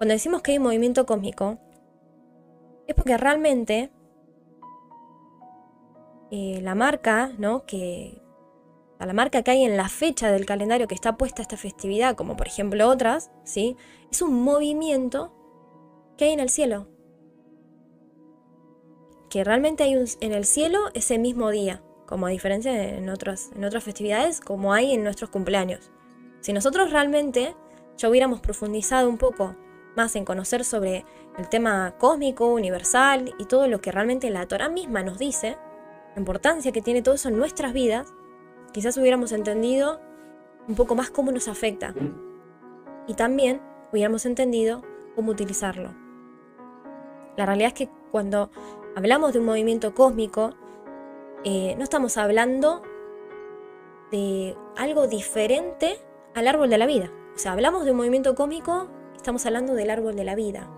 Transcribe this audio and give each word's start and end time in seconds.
Cuando 0.00 0.14
decimos 0.14 0.40
que 0.40 0.52
hay 0.52 0.58
movimiento 0.58 1.04
cósmico, 1.04 1.58
es 2.86 2.94
porque 2.94 3.18
realmente 3.18 3.90
eh, 6.30 6.60
la 6.62 6.74
marca, 6.74 7.34
¿no? 7.36 7.66
Que, 7.66 8.22
la 8.98 9.12
marca 9.12 9.42
que 9.42 9.50
hay 9.50 9.62
en 9.62 9.76
la 9.76 9.90
fecha 9.90 10.32
del 10.32 10.46
calendario 10.46 10.88
que 10.88 10.94
está 10.94 11.18
puesta 11.18 11.42
esta 11.42 11.58
festividad, 11.58 12.16
como 12.16 12.34
por 12.38 12.46
ejemplo 12.46 12.88
otras, 12.88 13.30
¿sí? 13.44 13.76
Es 14.10 14.22
un 14.22 14.42
movimiento 14.42 15.34
que 16.16 16.24
hay 16.24 16.30
en 16.32 16.40
el 16.40 16.48
cielo. 16.48 16.88
Que 19.28 19.44
realmente 19.44 19.82
hay 19.82 19.92
en 19.92 20.32
el 20.32 20.46
cielo 20.46 20.78
ese 20.94 21.18
mismo 21.18 21.50
día, 21.50 21.82
como 22.06 22.24
a 22.24 22.30
diferencia 22.30 22.96
en 22.96 23.10
otras, 23.10 23.50
en 23.54 23.64
otras 23.64 23.84
festividades, 23.84 24.40
como 24.40 24.72
hay 24.72 24.94
en 24.94 25.04
nuestros 25.04 25.28
cumpleaños. 25.28 25.90
Si 26.40 26.54
nosotros 26.54 26.90
realmente 26.90 27.54
ya 27.98 28.08
hubiéramos 28.08 28.40
profundizado 28.40 29.06
un 29.06 29.18
poco 29.18 29.56
más 29.96 30.16
en 30.16 30.24
conocer 30.24 30.64
sobre 30.64 31.04
el 31.38 31.48
tema 31.48 31.94
cósmico, 31.98 32.52
universal 32.52 33.34
y 33.38 33.44
todo 33.46 33.66
lo 33.66 33.80
que 33.80 33.92
realmente 33.92 34.30
la 34.30 34.46
Torah 34.46 34.68
misma 34.68 35.02
nos 35.02 35.18
dice, 35.18 35.58
la 36.14 36.20
importancia 36.20 36.72
que 36.72 36.82
tiene 36.82 37.02
todo 37.02 37.14
eso 37.14 37.28
en 37.28 37.36
nuestras 37.36 37.72
vidas, 37.72 38.12
quizás 38.72 38.96
hubiéramos 38.96 39.32
entendido 39.32 40.00
un 40.68 40.74
poco 40.74 40.94
más 40.94 41.10
cómo 41.10 41.32
nos 41.32 41.48
afecta. 41.48 41.94
Y 43.06 43.14
también 43.14 43.60
hubiéramos 43.92 44.26
entendido 44.26 44.82
cómo 45.14 45.32
utilizarlo. 45.32 45.94
La 47.36 47.46
realidad 47.46 47.68
es 47.68 47.74
que 47.74 47.88
cuando 48.10 48.50
hablamos 48.96 49.32
de 49.32 49.38
un 49.38 49.46
movimiento 49.46 49.94
cósmico, 49.94 50.54
eh, 51.44 51.74
no 51.76 51.84
estamos 51.84 52.16
hablando 52.16 52.82
de 54.10 54.56
algo 54.76 55.06
diferente 55.06 55.98
al 56.34 56.48
árbol 56.48 56.70
de 56.70 56.78
la 56.78 56.86
vida. 56.86 57.10
O 57.34 57.38
sea, 57.38 57.52
hablamos 57.52 57.84
de 57.84 57.92
un 57.92 57.96
movimiento 57.96 58.34
cósmico, 58.34 58.88
estamos 59.20 59.44
hablando 59.46 59.74
del 59.74 59.90
árbol 59.90 60.16
de 60.16 60.24
la 60.24 60.34
vida. 60.34 60.68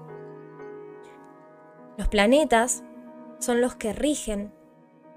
Los 1.97 2.09
planetas 2.09 2.83
son 3.39 3.61
los 3.61 3.75
que 3.77 3.93
rigen 3.93 4.53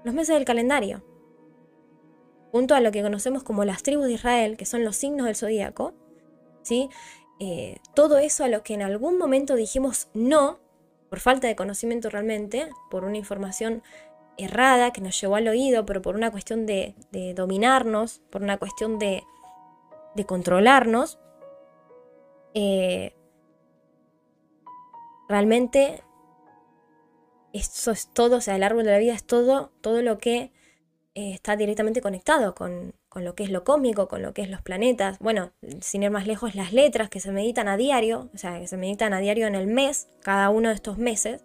los 0.04 0.14
meses 0.14 0.34
del 0.34 0.44
calendario 0.44 1.02
junto 2.52 2.74
a 2.74 2.80
lo 2.80 2.92
que 2.92 3.02
conocemos 3.02 3.42
como 3.42 3.64
las 3.64 3.82
tribus 3.82 4.06
de 4.06 4.14
Israel, 4.14 4.56
que 4.56 4.64
son 4.64 4.84
los 4.84 4.96
signos 4.96 5.26
del 5.26 5.36
zodíaco, 5.36 5.92
¿sí? 6.62 6.88
Eh, 7.38 7.78
todo 7.94 8.18
eso 8.18 8.44
a 8.44 8.48
lo 8.48 8.62
que 8.62 8.72
en 8.72 8.82
algún 8.82 9.18
momento 9.18 9.56
dijimos 9.56 10.08
no, 10.14 10.58
por 11.10 11.20
falta 11.20 11.48
de 11.48 11.56
conocimiento 11.56 12.08
realmente, 12.08 12.70
por 12.90 13.04
una 13.04 13.18
información 13.18 13.82
errada 14.38 14.92
que 14.92 15.00
nos 15.00 15.20
llevó 15.20 15.36
al 15.36 15.48
oído, 15.48 15.84
pero 15.84 16.00
por 16.00 16.14
una 16.14 16.30
cuestión 16.30 16.64
de, 16.64 16.94
dominarnos, 17.34 18.22
por 18.30 18.42
una 18.42 18.56
cuestión 18.56 18.98
de, 18.98 19.24
controlarnos, 20.26 21.18
eh, 22.58 23.14
realmente 25.28 26.02
eso 27.52 27.90
es 27.90 28.10
todo, 28.14 28.36
o 28.36 28.40
sea, 28.40 28.56
el 28.56 28.62
árbol 28.62 28.84
de 28.84 28.92
la 28.92 28.98
vida 28.98 29.12
es 29.12 29.24
todo, 29.24 29.72
todo 29.82 30.00
lo 30.00 30.16
que 30.16 30.52
eh, 31.14 31.32
está 31.34 31.54
directamente 31.54 32.00
conectado 32.00 32.54
con, 32.54 32.94
lo 33.14 33.34
que 33.34 33.44
es 33.44 33.50
lo 33.50 33.62
cósmico, 33.62 34.08
con 34.08 34.22
lo 34.22 34.32
que 34.32 34.40
es 34.40 34.48
los 34.48 34.62
planetas. 34.62 35.18
Bueno, 35.18 35.52
sin 35.80 36.02
ir 36.02 36.10
más 36.10 36.26
lejos, 36.26 36.54
las 36.54 36.72
letras 36.72 37.10
que 37.10 37.20
se 37.20 37.30
meditan 37.30 37.68
a 37.68 37.76
diario, 37.76 38.30
o 38.34 38.38
sea, 38.38 38.58
que 38.58 38.66
se 38.66 38.78
meditan 38.78 39.12
a 39.12 39.20
diario 39.20 39.46
en 39.46 39.54
el 39.54 39.66
mes, 39.66 40.08
cada 40.22 40.48
uno 40.48 40.70
de 40.70 40.76
estos 40.76 40.96
meses, 40.96 41.44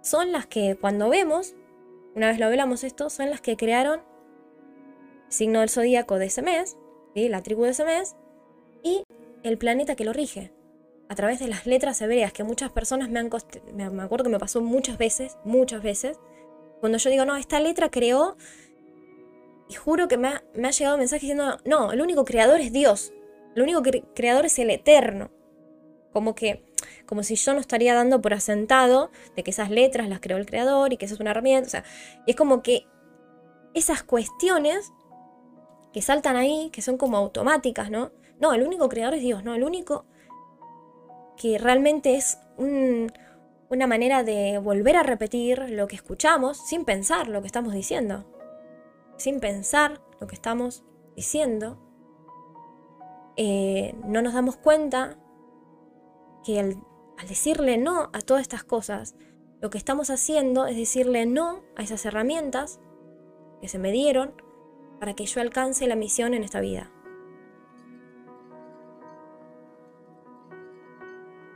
son 0.00 0.30
las 0.30 0.46
que 0.46 0.76
cuando 0.80 1.08
vemos, 1.08 1.56
una 2.14 2.28
vez 2.28 2.38
lo 2.38 2.46
hablamos 2.46 2.84
esto, 2.84 3.10
son 3.10 3.30
las 3.30 3.40
que 3.40 3.56
crearon 3.56 4.00
el 5.26 5.32
signo 5.32 5.58
del 5.58 5.70
zodíaco 5.70 6.18
de 6.18 6.26
ese 6.26 6.42
mes, 6.42 6.76
¿sí? 7.16 7.28
la 7.28 7.42
tribu 7.42 7.64
de 7.64 7.70
ese 7.70 7.84
mes, 7.84 8.14
y 8.84 9.02
el 9.42 9.58
planeta 9.58 9.96
que 9.96 10.04
lo 10.04 10.12
rige. 10.12 10.52
A 11.08 11.14
través 11.14 11.40
de 11.40 11.48
las 11.48 11.66
letras 11.66 12.00
hebreas, 12.00 12.32
que 12.32 12.44
muchas 12.44 12.70
personas 12.70 13.10
me 13.10 13.18
han... 13.18 13.30
Me 13.74 14.02
acuerdo 14.02 14.24
que 14.24 14.30
me 14.30 14.38
pasó 14.38 14.60
muchas 14.60 14.98
veces, 14.98 15.36
muchas 15.44 15.82
veces, 15.82 16.18
cuando 16.80 16.98
yo 16.98 17.10
digo, 17.10 17.24
no, 17.24 17.36
esta 17.36 17.60
letra 17.60 17.90
creó, 17.90 18.36
y 19.68 19.74
juro 19.74 20.08
que 20.08 20.18
me 20.18 20.28
ha, 20.28 20.70
llegado 20.70 20.96
un 20.96 21.00
mensaje 21.00 21.20
diciendo, 21.20 21.58
no, 21.64 21.92
el 21.92 22.00
único 22.02 22.24
creador 22.24 22.60
es 22.60 22.72
Dios, 22.72 23.12
el 23.54 23.62
único 23.62 23.82
creador 24.14 24.44
es 24.44 24.58
el 24.58 24.68
eterno. 24.68 25.30
Como 26.12 26.34
que, 26.34 26.64
como 27.06 27.22
si 27.22 27.36
yo 27.36 27.54
no 27.54 27.60
estaría 27.60 27.94
dando 27.94 28.20
por 28.20 28.34
asentado 28.34 29.10
de 29.34 29.42
que 29.42 29.50
esas 29.50 29.70
letras 29.70 30.08
las 30.08 30.20
creó 30.20 30.36
el 30.36 30.44
creador 30.44 30.92
y 30.92 30.98
que 30.98 31.06
eso 31.06 31.14
es 31.14 31.20
una 31.20 31.30
herramienta. 31.30 31.66
O 31.66 31.70
sea, 31.70 31.84
es 32.26 32.36
como 32.36 32.62
que 32.62 32.86
esas 33.72 34.02
cuestiones 34.02 34.92
que 35.92 36.02
saltan 36.02 36.36
ahí, 36.36 36.68
que 36.70 36.82
son 36.82 36.98
como 36.98 37.16
automáticas, 37.16 37.90
¿no? 37.90 38.12
No, 38.42 38.52
el 38.54 38.66
único 38.66 38.88
creador 38.88 39.14
es 39.14 39.22
Dios, 39.22 39.44
¿no? 39.44 39.54
El 39.54 39.62
único 39.62 40.04
que 41.36 41.58
realmente 41.58 42.16
es 42.16 42.38
un, 42.56 43.12
una 43.70 43.86
manera 43.86 44.24
de 44.24 44.58
volver 44.58 44.96
a 44.96 45.04
repetir 45.04 45.70
lo 45.70 45.86
que 45.86 45.94
escuchamos 45.94 46.58
sin 46.58 46.84
pensar 46.84 47.28
lo 47.28 47.40
que 47.40 47.46
estamos 47.46 47.72
diciendo. 47.72 48.24
Sin 49.16 49.38
pensar 49.38 50.00
lo 50.20 50.26
que 50.26 50.34
estamos 50.34 50.82
diciendo. 51.14 51.78
Eh, 53.36 53.94
no 54.04 54.22
nos 54.22 54.34
damos 54.34 54.56
cuenta 54.56 55.16
que 56.44 56.58
al 56.58 56.82
decirle 57.28 57.78
no 57.78 58.10
a 58.12 58.20
todas 58.22 58.42
estas 58.42 58.64
cosas, 58.64 59.14
lo 59.60 59.70
que 59.70 59.78
estamos 59.78 60.10
haciendo 60.10 60.66
es 60.66 60.76
decirle 60.76 61.26
no 61.26 61.62
a 61.76 61.82
esas 61.84 62.04
herramientas 62.06 62.80
que 63.60 63.68
se 63.68 63.78
me 63.78 63.92
dieron 63.92 64.34
para 64.98 65.14
que 65.14 65.26
yo 65.26 65.40
alcance 65.40 65.86
la 65.86 65.94
misión 65.94 66.34
en 66.34 66.42
esta 66.42 66.60
vida. 66.60 66.91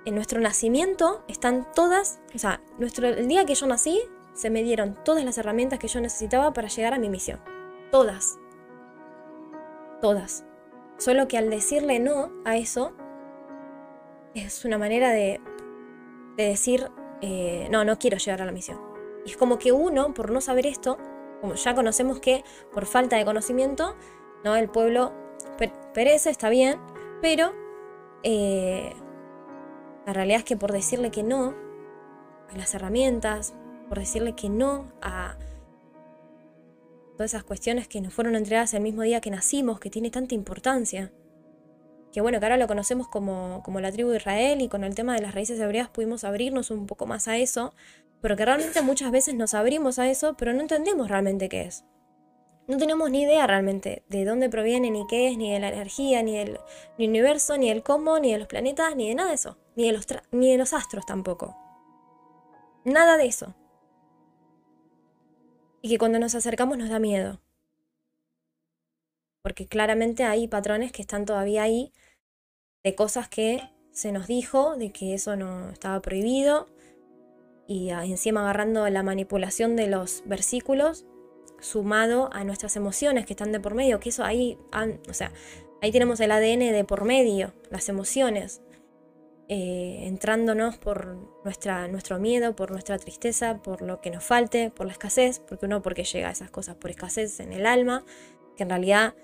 En 0.06 0.14
nuestro 0.14 0.40
nacimiento 0.40 1.24
están 1.28 1.66
todas, 1.74 2.20
o 2.34 2.38
sea, 2.38 2.62
nuestro, 2.78 3.08
el 3.08 3.26
día 3.26 3.44
que 3.44 3.56
yo 3.56 3.66
nací, 3.66 4.00
se 4.32 4.50
me 4.50 4.62
dieron 4.62 4.96
todas 5.04 5.24
las 5.24 5.36
herramientas 5.36 5.78
que 5.78 5.88
yo 5.88 6.00
necesitaba 6.00 6.52
para 6.52 6.68
llegar 6.68 6.94
a 6.94 6.98
mi 6.98 7.08
misión. 7.08 7.40
Todas. 7.90 8.38
Todas. 10.00 10.44
Solo 10.98 11.26
que 11.26 11.38
al 11.38 11.50
decirle 11.50 11.98
no 11.98 12.30
a 12.44 12.56
eso, 12.56 12.92
es 14.34 14.64
una 14.64 14.78
manera 14.78 15.10
de, 15.10 15.40
de 16.36 16.44
decir, 16.44 16.88
eh, 17.20 17.66
no, 17.70 17.84
no 17.84 17.98
quiero 17.98 18.16
llegar 18.18 18.42
a 18.42 18.46
la 18.46 18.52
misión. 18.52 18.78
Y 19.24 19.30
es 19.30 19.36
como 19.36 19.58
que 19.58 19.72
uno, 19.72 20.14
por 20.14 20.30
no 20.30 20.40
saber 20.40 20.66
esto, 20.66 20.98
como 21.40 21.54
ya 21.54 21.74
conocemos 21.74 22.20
que 22.20 22.44
por 22.72 22.86
falta 22.86 23.16
de 23.16 23.24
conocimiento, 23.24 23.96
¿no? 24.44 24.54
el 24.54 24.68
pueblo 24.68 25.12
perece, 25.94 26.30
está 26.30 26.48
bien, 26.48 26.78
pero 27.20 27.52
eh, 28.22 28.94
la 30.06 30.12
realidad 30.12 30.38
es 30.38 30.44
que 30.44 30.56
por 30.56 30.72
decirle 30.72 31.10
que 31.10 31.24
no 31.24 31.54
a 32.48 32.56
las 32.56 32.74
herramientas, 32.74 33.54
por 33.88 33.98
decirle 33.98 34.34
que 34.34 34.48
no 34.48 34.92
a 35.02 35.36
todas 37.16 37.32
esas 37.32 37.44
cuestiones 37.44 37.88
que 37.88 38.00
nos 38.00 38.14
fueron 38.14 38.36
entregadas 38.36 38.72
el 38.74 38.82
mismo 38.82 39.02
día 39.02 39.20
que 39.20 39.30
nacimos, 39.30 39.80
que 39.80 39.90
tiene 39.90 40.10
tanta 40.10 40.34
importancia. 40.34 41.12
Que 42.12 42.20
bueno, 42.20 42.38
que 42.38 42.46
ahora 42.46 42.56
lo 42.56 42.68
conocemos 42.68 43.08
como, 43.08 43.62
como 43.64 43.80
la 43.80 43.90
tribu 43.90 44.10
de 44.10 44.18
Israel 44.18 44.60
y 44.62 44.68
con 44.68 44.84
el 44.84 44.94
tema 44.94 45.14
de 45.14 45.22
las 45.22 45.34
raíces 45.34 45.58
hebreas 45.58 45.88
pudimos 45.88 46.24
abrirnos 46.24 46.70
un 46.70 46.86
poco 46.86 47.06
más 47.06 47.26
a 47.26 47.36
eso, 47.36 47.74
pero 48.20 48.36
que 48.36 48.44
realmente 48.44 48.80
muchas 48.82 49.10
veces 49.10 49.34
nos 49.34 49.54
abrimos 49.54 49.98
a 49.98 50.08
eso, 50.08 50.36
pero 50.36 50.52
no 50.52 50.60
entendemos 50.60 51.08
realmente 51.08 51.48
qué 51.48 51.62
es 51.62 51.84
no 52.68 52.78
tenemos 52.78 53.10
ni 53.10 53.22
idea 53.22 53.46
realmente 53.46 54.02
de 54.08 54.24
dónde 54.24 54.50
proviene, 54.50 54.90
ni 54.90 55.06
qué 55.06 55.28
es, 55.28 55.38
ni 55.38 55.52
de 55.52 55.60
la 55.60 55.68
energía, 55.68 56.22
ni 56.22 56.36
del 56.36 56.58
universo, 56.98 57.56
ni 57.56 57.68
del 57.68 57.82
cómo, 57.82 58.18
ni 58.18 58.32
de 58.32 58.38
los 58.38 58.48
planetas, 58.48 58.96
ni 58.96 59.08
de 59.08 59.14
nada 59.14 59.28
de 59.28 59.36
eso. 59.36 59.56
Ni 59.76 59.86
de 59.86 59.92
los, 59.92 60.06
ni 60.32 60.50
de 60.50 60.58
los 60.58 60.72
astros 60.72 61.06
tampoco. 61.06 61.56
Nada 62.84 63.16
de 63.16 63.26
eso. 63.26 63.54
Y 65.80 65.88
que 65.88 65.98
cuando 65.98 66.18
nos 66.18 66.34
acercamos 66.34 66.76
nos 66.76 66.88
da 66.88 66.98
miedo. 66.98 67.40
Porque 69.42 69.68
claramente 69.68 70.24
hay 70.24 70.48
patrones 70.48 70.90
que 70.90 71.02
están 71.02 71.24
todavía 71.24 71.62
ahí 71.62 71.92
de 72.82 72.96
cosas 72.96 73.28
que 73.28 73.62
se 73.92 74.10
nos 74.10 74.26
dijo, 74.26 74.76
de 74.76 74.90
que 74.90 75.14
eso 75.14 75.36
no 75.36 75.70
estaba 75.70 76.00
prohibido. 76.00 76.66
Y 77.68 77.90
encima 77.90 78.40
agarrando 78.40 78.88
la 78.88 79.04
manipulación 79.04 79.76
de 79.76 79.86
los 79.86 80.24
versículos 80.26 81.06
sumado 81.60 82.30
a 82.32 82.44
nuestras 82.44 82.76
emociones 82.76 83.26
que 83.26 83.32
están 83.32 83.52
de 83.52 83.60
por 83.60 83.74
medio, 83.74 84.00
que 84.00 84.10
eso 84.10 84.24
ahí, 84.24 84.58
o 85.08 85.14
sea, 85.14 85.32
ahí 85.82 85.92
tenemos 85.92 86.20
el 86.20 86.30
ADN 86.30 86.72
de 86.72 86.84
por 86.84 87.04
medio, 87.04 87.52
las 87.70 87.88
emociones, 87.88 88.62
eh, 89.48 90.02
entrándonos 90.06 90.76
por 90.76 91.16
nuestra, 91.44 91.86
nuestro 91.88 92.18
miedo, 92.18 92.56
por 92.56 92.72
nuestra 92.72 92.98
tristeza, 92.98 93.62
por 93.62 93.80
lo 93.82 94.00
que 94.00 94.10
nos 94.10 94.24
falte, 94.24 94.70
por 94.70 94.86
la 94.86 94.92
escasez, 94.92 95.40
porque 95.40 95.66
uno 95.66 95.82
porque 95.82 96.04
llega 96.04 96.28
a 96.28 96.32
esas 96.32 96.50
cosas 96.50 96.76
por 96.76 96.90
escasez 96.90 97.38
en 97.40 97.52
el 97.52 97.66
alma, 97.66 98.04
que 98.56 98.64
en 98.64 98.70
realidad 98.70 99.14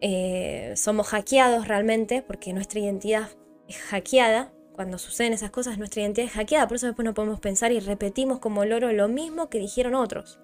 eh, 0.00 0.72
somos 0.76 1.08
hackeados 1.08 1.68
realmente, 1.68 2.22
porque 2.22 2.52
nuestra 2.52 2.80
identidad 2.80 3.28
es 3.68 3.76
hackeada. 3.78 4.52
Cuando 4.72 4.96
suceden 4.96 5.34
esas 5.34 5.50
cosas, 5.50 5.76
nuestra 5.76 6.00
identidad 6.00 6.28
es 6.28 6.32
hackeada, 6.32 6.66
por 6.66 6.76
eso 6.76 6.86
después 6.86 7.04
no 7.04 7.12
podemos 7.12 7.38
pensar 7.38 7.70
y 7.70 7.80
repetimos 7.80 8.38
como 8.38 8.64
loro 8.64 8.92
lo 8.92 9.08
mismo 9.08 9.50
que 9.50 9.58
dijeron 9.58 9.94
otros 9.94 10.40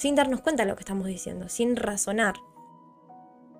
sin 0.00 0.14
darnos 0.14 0.40
cuenta 0.40 0.62
de 0.62 0.70
lo 0.70 0.76
que 0.76 0.80
estamos 0.80 1.06
diciendo, 1.06 1.50
sin 1.50 1.76
razonar. 1.76 2.36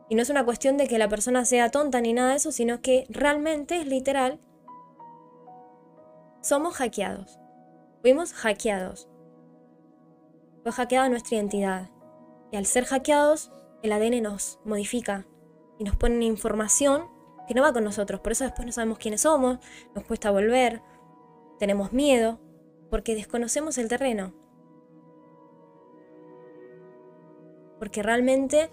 Y 0.09 0.15
no 0.15 0.23
es 0.23 0.31
una 0.31 0.45
cuestión 0.45 0.79
de 0.79 0.89
que 0.89 0.99
la 0.99 1.09
persona 1.09 1.45
sea 1.45 1.71
tonta 1.71 2.01
ni 2.01 2.15
nada 2.15 2.31
de 2.31 2.37
eso, 2.37 2.51
sino 2.51 2.81
que 2.81 3.07
realmente 3.11 3.77
es 3.77 3.87
literal 3.87 4.41
somos 6.43 6.77
hackeados. 6.77 7.39
Fuimos 8.01 8.33
hackeados. 8.33 9.11
Fue 10.63 10.73
hackeada 10.73 11.11
nuestra 11.11 11.37
identidad. 11.37 11.91
Y 12.51 12.57
al 12.57 12.65
ser 12.65 12.87
hackeados, 12.87 13.53
el 13.83 13.93
ADN 13.93 14.23
nos 14.23 14.59
modifica 14.65 15.27
y 15.79 15.85
nos 15.85 15.97
pone 15.97 16.25
información 16.25 17.09
que 17.47 17.53
no 17.53 17.61
va 17.61 17.75
con 17.75 17.85
nosotros. 17.85 18.21
Por 18.21 18.33
eso 18.33 18.45
después 18.45 18.65
no 18.65 18.73
sabemos 18.73 18.97
quiénes 18.97 19.21
somos, 19.21 19.59
nos 19.95 20.05
cuesta 20.05 20.31
volver, 20.31 20.81
tenemos 21.59 21.93
miedo, 21.93 22.41
porque 22.89 23.15
desconocemos 23.15 23.77
el 23.77 23.89
terreno. 23.89 24.40
Porque 27.81 28.05
realmente 28.05 28.71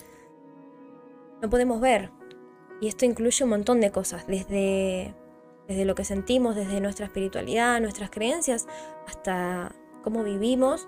no 1.42 1.50
podemos 1.50 1.81
ver. 1.81 2.12
Y 2.80 2.88
esto 2.88 3.06
incluye 3.06 3.44
un 3.44 3.50
montón 3.50 3.81
de 3.81 3.92
cosas, 3.92 4.27
desde, 4.27 5.15
desde 5.68 5.86
lo 5.86 5.95
que 5.95 6.04
sentimos, 6.04 6.56
desde 6.56 6.80
nuestra 6.80 7.07
espiritualidad, 7.07 7.81
nuestras 7.81 8.12
creencias, 8.12 8.68
hasta 9.07 9.71
cómo 10.04 10.24
vivimos, 10.24 10.88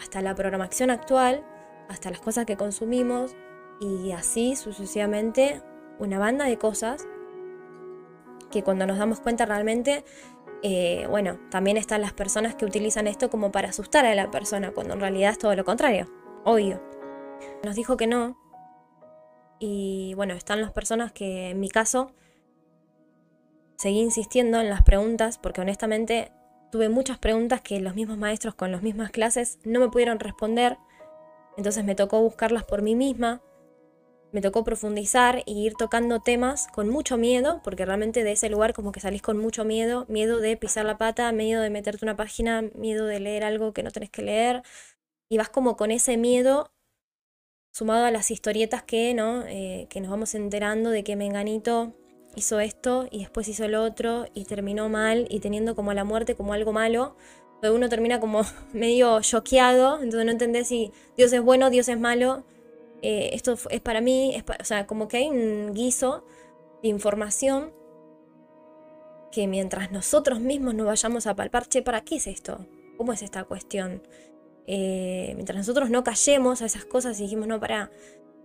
hasta 0.00 0.20
la 0.20 0.34
programación 0.34 0.90
actual, 0.90 1.46
hasta 1.88 2.10
las 2.10 2.20
cosas 2.20 2.44
que 2.44 2.58
consumimos 2.58 3.34
y 3.80 4.12
así 4.12 4.54
sucesivamente 4.54 5.62
una 5.98 6.18
banda 6.18 6.44
de 6.44 6.58
cosas 6.58 7.06
que 8.50 8.62
cuando 8.62 8.86
nos 8.86 8.98
damos 8.98 9.20
cuenta 9.20 9.46
realmente, 9.46 10.04
eh, 10.62 11.06
bueno, 11.08 11.38
también 11.50 11.76
están 11.76 12.00
las 12.00 12.12
personas 12.12 12.54
que 12.54 12.64
utilizan 12.64 13.06
esto 13.06 13.30
como 13.30 13.52
para 13.52 13.68
asustar 13.68 14.06
a 14.06 14.14
la 14.14 14.30
persona, 14.30 14.72
cuando 14.72 14.94
en 14.94 15.00
realidad 15.00 15.32
es 15.32 15.38
todo 15.38 15.54
lo 15.54 15.64
contrario, 15.64 16.06
obvio. 16.44 16.80
Nos 17.64 17.76
dijo 17.76 17.96
que 17.96 18.06
no. 18.06 18.38
Y 19.58 20.14
bueno, 20.14 20.34
están 20.34 20.60
las 20.60 20.72
personas 20.72 21.12
que 21.12 21.50
en 21.50 21.60
mi 21.60 21.68
caso 21.68 22.12
seguí 23.76 24.00
insistiendo 24.00 24.60
en 24.60 24.70
las 24.70 24.82
preguntas 24.82 25.38
porque 25.38 25.60
honestamente 25.60 26.32
tuve 26.70 26.88
muchas 26.88 27.18
preguntas 27.18 27.60
que 27.60 27.80
los 27.80 27.94
mismos 27.94 28.18
maestros 28.18 28.54
con 28.54 28.72
las 28.72 28.82
mismas 28.82 29.10
clases 29.10 29.58
no 29.64 29.80
me 29.80 29.88
pudieron 29.88 30.20
responder. 30.20 30.78
Entonces 31.56 31.84
me 31.84 31.94
tocó 31.94 32.20
buscarlas 32.20 32.64
por 32.64 32.82
mí 32.82 32.94
misma 32.94 33.42
me 34.32 34.42
tocó 34.42 34.64
profundizar 34.64 35.42
y 35.46 35.64
ir 35.64 35.74
tocando 35.74 36.20
temas 36.20 36.66
con 36.68 36.88
mucho 36.88 37.16
miedo, 37.16 37.60
porque 37.64 37.86
realmente 37.86 38.24
de 38.24 38.32
ese 38.32 38.50
lugar 38.50 38.74
como 38.74 38.92
que 38.92 39.00
salís 39.00 39.22
con 39.22 39.38
mucho 39.38 39.64
miedo, 39.64 40.04
miedo 40.08 40.38
de 40.38 40.56
pisar 40.56 40.84
la 40.84 40.98
pata, 40.98 41.32
miedo 41.32 41.62
de 41.62 41.70
meterte 41.70 42.04
una 42.04 42.16
página, 42.16 42.62
miedo 42.74 43.06
de 43.06 43.20
leer 43.20 43.44
algo 43.44 43.72
que 43.72 43.82
no 43.82 43.90
tenés 43.90 44.10
que 44.10 44.22
leer, 44.22 44.62
y 45.30 45.38
vas 45.38 45.48
como 45.48 45.76
con 45.76 45.90
ese 45.90 46.16
miedo 46.16 46.72
sumado 47.78 48.04
a 48.04 48.10
las 48.10 48.30
historietas 48.30 48.82
que, 48.82 49.14
¿no? 49.14 49.44
Eh, 49.46 49.86
que 49.88 50.00
nos 50.00 50.10
vamos 50.10 50.34
enterando 50.34 50.90
de 50.90 51.04
que 51.04 51.16
Menganito 51.16 51.94
hizo 52.36 52.60
esto 52.60 53.08
y 53.10 53.20
después 53.20 53.48
hizo 53.48 53.66
lo 53.68 53.82
otro 53.82 54.26
y 54.34 54.44
terminó 54.44 54.88
mal 54.88 55.26
y 55.30 55.40
teniendo 55.40 55.74
como 55.74 55.92
la 55.92 56.04
muerte 56.04 56.34
como 56.34 56.52
algo 56.52 56.72
malo, 56.72 57.16
pero 57.60 57.74
uno 57.74 57.88
termina 57.88 58.20
como 58.20 58.42
medio 58.72 59.20
choqueado, 59.20 60.02
entonces 60.02 60.24
no 60.24 60.32
entendés 60.32 60.68
si 60.68 60.92
Dios 61.16 61.32
es 61.32 61.40
bueno, 61.40 61.70
Dios 61.70 61.88
es 61.88 61.98
malo 61.98 62.44
eh, 63.02 63.30
esto 63.32 63.56
es 63.70 63.80
para 63.80 64.00
mí, 64.00 64.34
o 64.60 64.64
sea, 64.64 64.86
como 64.86 65.08
que 65.08 65.18
hay 65.18 65.28
un 65.28 65.72
guiso 65.72 66.24
de 66.82 66.88
información 66.88 67.72
que 69.30 69.46
mientras 69.46 69.92
nosotros 69.92 70.40
mismos 70.40 70.74
nos 70.74 70.86
vayamos 70.86 71.26
a 71.26 71.36
palpar, 71.36 71.68
che, 71.68 71.82
¿para 71.82 72.00
qué 72.00 72.16
es 72.16 72.26
esto? 72.26 72.66
¿Cómo 72.96 73.12
es 73.12 73.22
esta 73.22 73.44
cuestión? 73.44 74.02
Eh, 74.70 75.32
mientras 75.34 75.56
nosotros 75.56 75.88
no 75.88 76.04
callemos 76.04 76.60
a 76.60 76.66
esas 76.66 76.84
cosas 76.84 77.18
y 77.18 77.22
dijimos, 77.22 77.48
no, 77.48 77.58
para, 77.58 77.90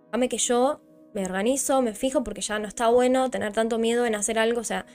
dame 0.09 0.29
que 0.29 0.37
yo 0.37 0.79
me 1.13 1.25
organizo, 1.25 1.81
me 1.81 1.93
fijo, 1.93 2.23
porque 2.23 2.39
ya 2.39 2.59
no 2.59 2.67
está 2.69 2.87
bueno 2.87 3.29
tener 3.29 3.51
tanto 3.51 3.77
miedo 3.77 4.05
en 4.05 4.15
hacer 4.15 4.39
algo, 4.39 4.61
o 4.61 4.63
sea, 4.63 4.85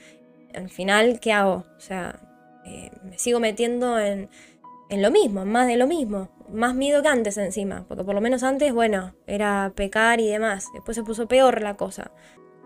al 0.55 0.71
final, 0.71 1.21
¿qué 1.21 1.33
hago? 1.33 1.67
O 1.77 1.81
sea, 1.81 2.19
eh, 2.65 2.91
me 3.03 3.19
sigo 3.19 3.41
metiendo 3.41 3.99
en, 3.99 4.31
en 4.89 5.03
lo 5.03 5.11
mismo, 5.11 5.45
más 5.45 5.67
de 5.67 5.77
lo 5.77 5.87
mismo. 5.87 6.31
Más 6.51 6.75
miedo 6.75 7.03
que 7.03 7.09
antes 7.09 7.37
encima, 7.37 7.85
porque 7.87 8.05
por 8.05 8.15
lo 8.15 8.23
menos 8.23 8.43
antes, 8.43 8.73
bueno, 8.73 9.15
era 9.27 9.71
pecar 9.77 10.19
y 10.21 10.29
demás. 10.29 10.65
Después 10.73 10.97
se 10.97 11.05
puso 11.05 11.29
peor 11.29 11.61
la 11.61 11.77
cosa. 11.77 12.11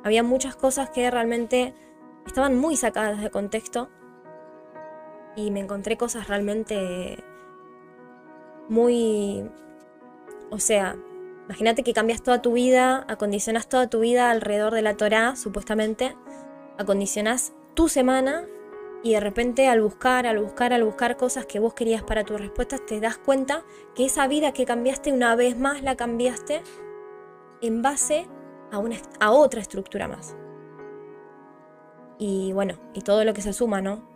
Había 0.05 0.23
muchas 0.23 0.55
cosas 0.55 0.91
que 0.91 1.11
realmente 1.11 1.75
estaban 2.25 2.57
muy 2.57 2.77
sacadas 2.77 3.21
de 3.21 3.31
contexto 3.31 3.91
y 5.35 5.51
me 5.51 5.59
encontré 5.59 5.97
cosas 5.97 6.29
realmente 6.29 7.25
muy... 8.69 9.49
O 10.51 10.59
sea, 10.59 10.97
imagínate 11.47 11.83
que 11.83 11.93
cambias 11.93 12.23
toda 12.23 12.43
tu 12.43 12.53
vida, 12.53 13.05
acondicionas 13.09 13.69
toda 13.69 13.89
tu 13.89 14.01
vida 14.01 14.31
alrededor 14.31 14.75
de 14.75 14.83
la 14.83 14.97
Torá, 14.97 15.37
supuestamente, 15.37 16.17
acondicionas 16.79 17.53
tu 17.75 17.89
semana 17.89 18.45
y 19.03 19.15
de 19.15 19.21
repente 19.21 19.69
al 19.69 19.81
buscar, 19.81 20.27
al 20.27 20.39
buscar, 20.39 20.73
al 20.73 20.85
buscar 20.85 21.17
cosas 21.17 21.47
que 21.47 21.59
vos 21.59 21.75
querías 21.75 22.03
para 22.03 22.25
tus 22.25 22.41
respuestas, 22.41 22.85
te 22.87 23.01
das 23.01 23.19
cuenta 23.19 23.65
que 23.95 24.05
esa 24.05 24.29
vida 24.29 24.53
que 24.53 24.65
cambiaste 24.65 25.13
una 25.13 25.35
vez 25.35 25.59
más 25.59 25.83
la 25.83 25.97
cambiaste 25.97 26.63
en 27.63 27.83
base 27.83 28.29
a, 28.71 28.79
una, 28.79 28.97
a 29.21 29.33
otra 29.33 29.61
estructura 29.61 30.07
más. 30.07 30.37
Y 32.19 32.53
bueno, 32.53 32.75
y 32.95 33.01
todo 33.01 33.25
lo 33.25 33.35
que 33.35 33.43
se 33.43 33.53
suma, 33.53 33.81
¿no? 33.81 34.12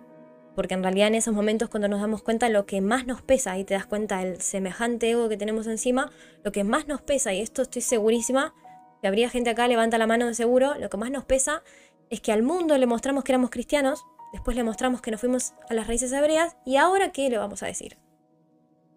Porque 0.57 0.75
en 0.75 0.83
realidad 0.83 1.07
en 1.07 1.15
esos 1.15 1.33
momentos 1.33 1.69
cuando 1.69 1.87
nos 1.87 2.01
damos 2.01 2.23
cuenta 2.23 2.49
lo 2.49 2.67
que 2.67 2.81
más 2.81 3.07
nos 3.07 3.23
pesa 3.23 3.57
y 3.57 3.65
te 3.65 3.75
das 3.75 3.87
cuenta 3.87 4.19
del 4.19 4.41
semejante 4.41 5.09
ego 5.11 5.29
que 5.29 5.37
tenemos 5.37 5.69
encima, 5.69 6.11
lo 6.43 6.51
que 6.51 6.65
más 6.65 6.89
nos 6.89 7.01
pesa, 7.03 7.33
y 7.33 7.41
esto 7.41 7.63
estoy 7.63 7.83
segurísima, 7.83 8.53
que 9.01 9.07
habría 9.07 9.31
gente 9.31 9.51
acá, 9.51 9.69
levanta 9.69 9.99
la 9.99 10.09
mano 10.09 10.27
de 10.27 10.35
seguro, 10.35 10.75
lo 10.75 10.91
que 10.91 10.97
más 10.97 11.13
nos 11.13 11.25
pesa 11.25 11.63
es 12.11 12.21
que 12.21 12.33
al 12.33 12.43
mundo 12.43 12.77
le 12.77 12.87
mostramos 12.87 13.23
que 13.23 13.31
éramos 13.31 13.51
cristianos, 13.51 14.05
Después 14.37 14.55
le 14.55 14.65
mostramos 14.65 15.01
que 15.01 15.11
nos 15.11 15.21
fuimos 15.21 15.55
a 15.71 15.73
las 15.75 15.87
raíces 15.87 16.13
hebreas 16.13 16.57
y 16.65 16.77
ahora 16.77 17.11
qué 17.11 17.31
le 17.31 17.39
vamos 17.39 17.63
a 17.63 17.67
decir. 17.67 17.97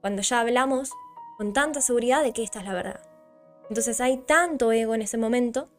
Cuando 0.02 0.22
ya 0.22 0.42
hablamos 0.42 0.92
con 1.38 1.54
tanta 1.54 1.80
seguridad 1.80 2.24
de 2.24 2.34
que 2.34 2.44
esta 2.44 2.60
es 2.60 2.66
la 2.66 2.74
verdad. 2.74 3.00
Entonces 3.70 4.02
hay 4.02 4.18
tanto 4.18 4.72
ego 4.74 4.96
en 4.96 5.02
ese 5.02 5.18
momento, 5.18 5.70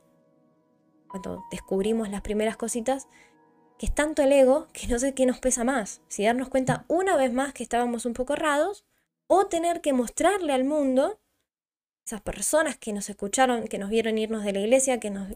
cuando 1.09 1.43
descubrimos 1.51 2.09
las 2.09 2.23
primeras 2.23 2.57
cositas, 2.57 3.07
que 3.81 3.87
es 3.87 3.95
tanto 3.95 4.23
el 4.23 4.31
ego 4.31 4.67
que 4.75 4.89
no 4.89 4.99
sé 4.99 5.15
qué 5.15 5.25
nos 5.25 5.39
pesa 5.39 5.65
más. 5.65 6.03
Si 6.09 6.23
darnos 6.23 6.51
cuenta 6.51 6.85
una 6.87 7.17
vez 7.17 7.33
más 7.33 7.55
que 7.55 7.63
estábamos 7.63 8.05
un 8.05 8.13
poco 8.13 8.35
errados 8.35 8.85
o 9.27 9.47
tener 9.47 9.81
que 9.81 9.95
mostrarle 9.95 10.53
al 10.53 10.65
mundo 10.65 11.19
esas 12.05 12.21
personas 12.21 12.77
que 12.77 12.93
nos 12.93 13.09
escucharon, 13.09 13.69
que 13.69 13.79
nos 13.79 13.89
vieron 13.89 14.19
irnos 14.19 14.45
de 14.45 14.53
la 14.53 14.59
iglesia, 14.59 15.01
que 15.01 15.09
nos, 15.09 15.31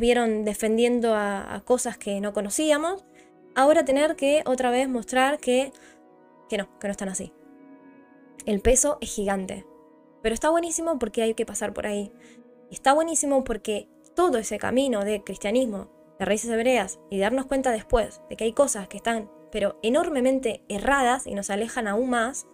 vieron 0.00 0.44
defendiendo 0.44 1.14
a, 1.14 1.62
cosas 1.64 1.96
que 1.96 2.20
no 2.20 2.32
conocíamos, 2.32 3.04
ahora 3.54 3.84
tener 3.84 4.16
que 4.16 4.42
otra 4.44 4.72
vez 4.72 4.88
mostrar 4.88 5.38
que, 5.38 5.70
que 6.48 6.58
no, 6.58 6.76
que 6.80 6.88
no 6.88 6.90
están 6.90 7.10
así. 7.10 7.32
El 8.44 8.60
peso 8.60 8.98
es 9.00 9.14
gigante, 9.14 9.64
pero 10.20 10.34
está 10.34 10.50
buenísimo 10.50 10.98
porque 10.98 11.22
hay 11.22 11.34
que 11.34 11.46
pasar 11.46 11.72
por 11.72 11.86
ahí. 11.86 12.10
Está 12.72 12.92
buenísimo 12.92 13.44
porque 13.44 13.88
todo 14.16 14.36
ese 14.38 14.58
camino 14.58 15.04
de 15.04 15.22
cristianismo, 15.22 15.95
de 16.18 16.24
raíces 16.24 16.50
hebreas, 16.50 16.98
y 17.10 17.18
darnos 17.18 17.46
cuenta 17.46 17.70
después 17.70 18.22
de 18.28 18.36
que 18.36 18.44
hay 18.44 18.52
cosas 18.52 18.88
que 18.88 18.96
están, 18.96 19.30
pero 19.50 19.78
enormemente 19.82 20.64
erradas 20.68 21.26
y 21.26 21.34
nos 21.34 21.50
alejan 21.50 21.88
aún 21.88 22.10
más, 22.10 22.46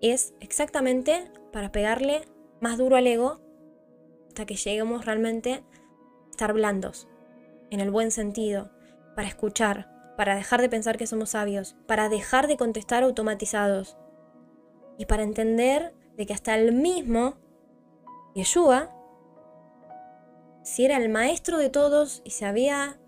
es 0.00 0.34
exactamente 0.40 1.30
para 1.52 1.72
pegarle 1.72 2.22
más 2.60 2.78
duro 2.78 2.96
al 2.96 3.06
ego 3.06 3.40
hasta 4.28 4.46
que 4.46 4.56
lleguemos 4.56 5.04
realmente 5.04 5.54
a 5.54 6.30
estar 6.30 6.52
blandos, 6.52 7.08
en 7.70 7.80
el 7.80 7.90
buen 7.90 8.10
sentido, 8.10 8.70
para 9.14 9.28
escuchar, 9.28 10.14
para 10.16 10.36
dejar 10.36 10.60
de 10.60 10.68
pensar 10.68 10.96
que 10.96 11.06
somos 11.06 11.30
sabios, 11.30 11.76
para 11.86 12.08
dejar 12.08 12.46
de 12.46 12.56
contestar 12.56 13.02
automatizados 13.02 13.96
y 14.98 15.06
para 15.06 15.22
entender 15.22 15.94
de 16.16 16.26
que 16.26 16.34
hasta 16.34 16.54
el 16.56 16.72
mismo 16.72 17.36
Yeshua, 18.34 18.95
si 20.66 20.84
era 20.84 20.96
el 20.96 21.08
maestro 21.08 21.58
de 21.58 21.70
todos 21.70 22.22
y 22.24 22.30
se 22.30 22.44
había 22.44 22.98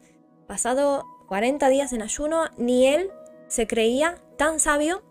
pasado 0.46 1.04
40 1.26 1.68
días 1.68 1.92
en 1.92 2.02
ayuno, 2.02 2.44
ni 2.56 2.86
él 2.86 3.10
se 3.48 3.66
creía 3.66 4.22
tan 4.36 4.60
sabio 4.60 5.02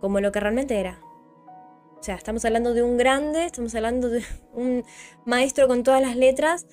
como 0.00 0.20
lo 0.20 0.32
que 0.32 0.40
realmente 0.40 0.80
era. 0.80 0.98
O 2.00 2.02
sea, 2.02 2.14
estamos 2.14 2.42
hablando 2.46 2.72
de 2.72 2.82
un 2.82 2.96
grande, 2.96 3.44
estamos 3.44 3.74
hablando 3.74 4.08
de 4.08 4.24
un 4.54 4.82
maestro 5.26 5.68
con 5.68 5.82
todas 5.82 6.00
las 6.00 6.16
letras. 6.16 6.66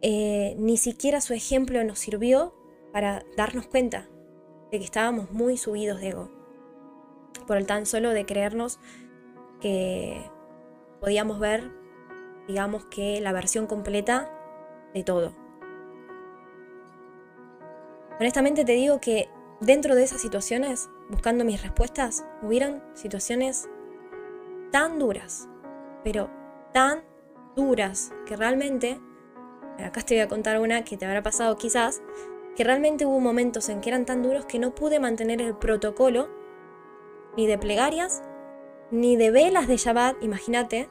Eh, 0.00 0.54
ni 0.58 0.76
siquiera 0.76 1.20
su 1.20 1.34
ejemplo 1.34 1.82
nos 1.82 1.98
sirvió 1.98 2.54
para 2.92 3.24
darnos 3.36 3.66
cuenta 3.66 4.08
de 4.70 4.78
que 4.78 4.84
estábamos 4.84 5.32
muy 5.32 5.56
subidos 5.56 6.00
de 6.00 6.10
ego. 6.10 6.30
Por 7.48 7.56
el 7.56 7.66
tan 7.66 7.84
solo 7.84 8.10
de 8.10 8.24
creernos 8.24 8.78
que 9.60 10.22
podíamos 11.00 11.40
ver, 11.40 11.77
digamos 12.48 12.86
que 12.86 13.20
la 13.20 13.32
versión 13.32 13.68
completa 13.68 14.28
de 14.92 15.04
todo. 15.04 15.32
Honestamente 18.18 18.64
te 18.64 18.72
digo 18.72 19.00
que 19.00 19.28
dentro 19.60 19.94
de 19.94 20.02
esas 20.02 20.20
situaciones 20.20 20.88
buscando 21.08 21.44
mis 21.44 21.62
respuestas, 21.62 22.24
hubieron 22.42 22.82
situaciones 22.94 23.68
tan 24.70 24.98
duras, 24.98 25.48
pero 26.04 26.30
tan 26.72 27.02
duras 27.56 28.12
que 28.26 28.36
realmente, 28.36 29.00
acá 29.78 30.02
te 30.02 30.14
voy 30.14 30.22
a 30.22 30.28
contar 30.28 30.60
una 30.60 30.84
que 30.84 30.96
te 30.96 31.06
habrá 31.06 31.22
pasado 31.22 31.56
quizás, 31.56 32.02
que 32.56 32.64
realmente 32.64 33.06
hubo 33.06 33.20
momentos 33.20 33.68
en 33.68 33.80
que 33.80 33.88
eran 33.88 34.04
tan 34.04 34.22
duros 34.22 34.44
que 34.44 34.58
no 34.58 34.74
pude 34.74 35.00
mantener 35.00 35.40
el 35.40 35.56
protocolo 35.56 36.28
ni 37.36 37.46
de 37.46 37.58
plegarias, 37.58 38.22
ni 38.90 39.16
de 39.16 39.30
velas 39.30 39.68
de 39.68 39.76
Shabbat, 39.76 40.22
imagínate, 40.22 40.88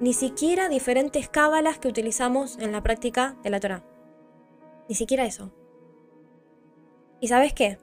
ni 0.00 0.14
siquiera 0.14 0.70
diferentes 0.70 1.28
cábalas 1.28 1.78
que 1.78 1.88
utilizamos 1.88 2.58
en 2.58 2.72
la 2.72 2.82
práctica 2.82 3.36
de 3.42 3.50
la 3.50 3.60
Torah. 3.60 3.84
Ni 4.88 4.94
siquiera 4.94 5.26
eso. 5.26 5.52
¿Y 7.20 7.28
sabes 7.28 7.52
qué? 7.52 7.78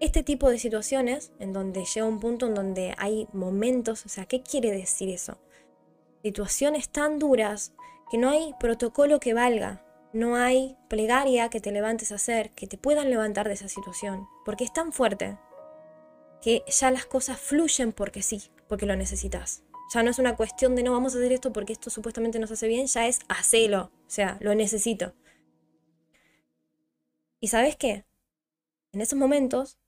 Este 0.00 0.24
tipo 0.24 0.50
de 0.50 0.58
situaciones, 0.58 1.32
en 1.38 1.52
donde 1.52 1.84
llega 1.84 2.06
un 2.06 2.18
punto 2.18 2.46
en 2.46 2.54
donde 2.54 2.94
hay 2.98 3.28
momentos, 3.32 4.04
o 4.04 4.08
sea, 4.08 4.26
¿qué 4.26 4.42
quiere 4.42 4.72
decir 4.72 5.08
eso? 5.08 5.38
Situaciones 6.24 6.88
tan 6.88 7.20
duras 7.20 7.72
que 8.10 8.18
no 8.18 8.28
hay 8.30 8.54
protocolo 8.58 9.20
que 9.20 9.34
valga, 9.34 9.84
no 10.12 10.36
hay 10.36 10.76
plegaria 10.88 11.48
que 11.48 11.60
te 11.60 11.70
levantes 11.70 12.10
a 12.10 12.16
hacer, 12.16 12.50
que 12.50 12.66
te 12.66 12.76
puedan 12.76 13.08
levantar 13.08 13.46
de 13.46 13.54
esa 13.54 13.68
situación, 13.68 14.26
porque 14.44 14.64
es 14.64 14.72
tan 14.72 14.92
fuerte 14.92 15.38
que 16.42 16.64
ya 16.66 16.90
las 16.90 17.06
cosas 17.06 17.38
fluyen 17.38 17.92
porque 17.92 18.20
sí, 18.20 18.50
porque 18.68 18.86
lo 18.86 18.96
necesitas. 18.96 19.63
Ya 19.92 20.02
no 20.02 20.10
es 20.10 20.18
una 20.18 20.36
cuestión 20.36 20.74
de 20.74 20.82
no 20.82 20.92
vamos 20.92 21.14
a 21.14 21.18
hacer 21.18 21.32
esto 21.32 21.52
porque 21.52 21.72
esto 21.72 21.90
supuestamente 21.90 22.38
nos 22.38 22.50
hace 22.50 22.66
bien, 22.68 22.86
ya 22.86 23.06
es 23.06 23.20
hacelo, 23.28 23.92
o 24.06 24.10
sea, 24.10 24.38
lo 24.40 24.54
necesito. 24.54 25.14
¿Y 27.40 27.48
sabes 27.48 27.76
qué? 27.76 28.04
En 28.92 29.00
esos 29.00 29.18
momentos, 29.18 29.78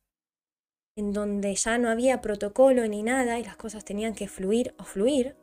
en 0.97 1.12
donde 1.12 1.55
ya 1.55 1.79
no 1.79 1.88
había 1.88 2.21
protocolo 2.21 2.87
ni 2.87 3.03
nada 3.03 3.38
y 3.38 3.45
las 3.45 3.57
cosas 3.57 3.85
tenían 3.85 4.15
que 4.15 4.29
fluir 4.29 4.75
o 4.79 4.85
fluir, 4.85 5.37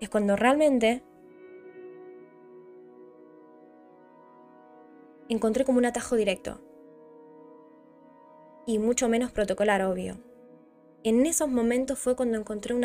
es 0.00 0.08
cuando 0.08 0.36
realmente 0.36 1.02
encontré 5.28 5.64
como 5.64 5.78
un 5.78 5.86
atajo 5.86 6.16
directo. 6.16 6.60
Y 8.66 8.78
mucho 8.78 9.08
menos 9.08 9.30
protocolar, 9.30 9.82
obvio 9.82 10.18
en 11.08 11.24
esos 11.24 11.48
momentos 11.48 12.00
fue 12.00 12.16
cuando 12.16 12.36
encontré 12.36 12.74
un, 12.74 12.84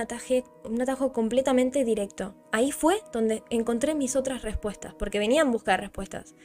un 0.65 0.81
atajo 0.81 1.11
completamente 1.11 1.83
directo. 1.83 2.35
Ahí 2.51 2.71
fue 2.71 3.01
donde 3.11 3.43
encontré 3.49 3.95
mis 3.95 4.15
otras 4.15 4.43
respuestas, 4.43 4.93
porque 4.93 5.17
venían 5.17 5.47
a 5.47 5.51
buscar 5.51 5.79
respuestas. 5.79 6.35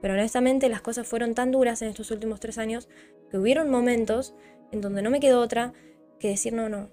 Pero 0.00 0.14
honestamente 0.14 0.68
las 0.68 0.80
cosas 0.80 1.08
fueron 1.08 1.34
tan 1.34 1.50
duras 1.50 1.82
en 1.82 1.88
estos 1.88 2.12
últimos 2.12 2.38
tres 2.38 2.56
años 2.56 2.88
que 3.32 3.36
hubieron 3.36 3.68
momentos 3.68 4.36
en 4.70 4.80
donde 4.80 5.02
no 5.02 5.10
me 5.10 5.18
quedó 5.18 5.40
otra 5.40 5.72
que 6.20 6.28
decir, 6.28 6.52
no, 6.52 6.68
no, 6.68 6.88